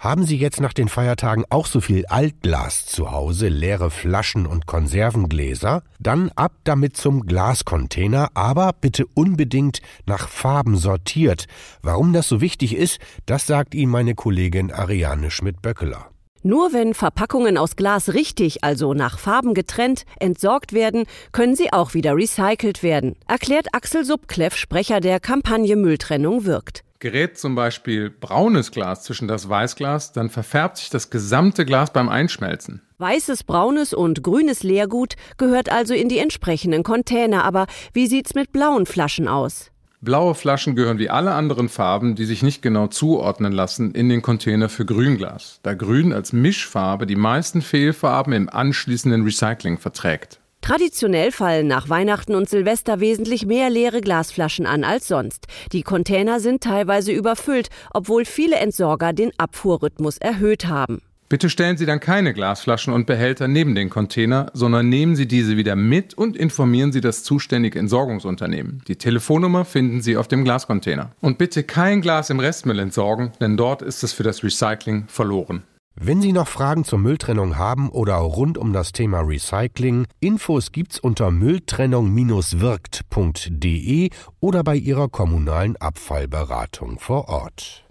[0.00, 4.64] Haben Sie jetzt nach den Feiertagen auch so viel Altglas zu Hause, leere Flaschen und
[4.64, 5.82] Konservengläser?
[5.98, 11.48] Dann ab damit zum Glascontainer, aber bitte unbedingt nach Farben sortiert.
[11.82, 16.06] Warum das so wichtig ist, das sagt Ihnen meine Kollegin Ariane Schmidt-Böckeler.
[16.42, 21.92] Nur wenn Verpackungen aus Glas richtig, also nach Farben getrennt, entsorgt werden, können sie auch
[21.92, 26.84] wieder recycelt werden, erklärt Axel Subkleff, Sprecher der Kampagne Mülltrennung wirkt.
[27.00, 32.10] Gerät zum Beispiel braunes Glas zwischen das Weißglas, dann verfärbt sich das gesamte Glas beim
[32.10, 32.82] Einschmelzen.
[32.98, 37.44] Weißes, braunes und grünes Leergut gehört also in die entsprechenden Container.
[37.44, 39.70] Aber wie sieht's mit blauen Flaschen aus?
[40.02, 44.20] Blaue Flaschen gehören wie alle anderen Farben, die sich nicht genau zuordnen lassen, in den
[44.20, 50.40] Container für Grünglas, da Grün als Mischfarbe die meisten Fehlfarben im anschließenden Recycling verträgt.
[50.60, 55.46] Traditionell fallen nach Weihnachten und Silvester wesentlich mehr leere Glasflaschen an als sonst.
[55.72, 61.00] Die Container sind teilweise überfüllt, obwohl viele Entsorger den Abfuhrrhythmus erhöht haben.
[61.30, 65.56] Bitte stellen Sie dann keine Glasflaschen und Behälter neben den Container, sondern nehmen Sie diese
[65.56, 68.82] wieder mit und informieren Sie das zuständige Entsorgungsunternehmen.
[68.88, 71.12] Die Telefonnummer finden Sie auf dem Glascontainer.
[71.20, 75.62] Und bitte kein Glas im Restmüll entsorgen, denn dort ist es für das Recycling verloren.
[76.02, 80.98] Wenn Sie noch Fragen zur Mülltrennung haben oder rund um das Thema Recycling, Infos gibt's
[80.98, 84.08] unter mülltrennung-wirkt.de
[84.40, 87.84] oder bei Ihrer kommunalen Abfallberatung vor Ort.